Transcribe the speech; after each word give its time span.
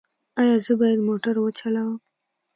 ایا 0.39 0.55
زه 0.65 0.73
باید 0.79 0.99
موټر 1.07 1.35
وچلوم؟ 1.39 1.93